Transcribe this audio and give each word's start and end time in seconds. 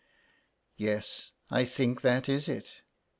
"Yes, 0.77 1.29
I 1.51 1.63
think 1.63 2.01
that 2.01 2.27
is 2.27 2.49
it. 2.49 2.81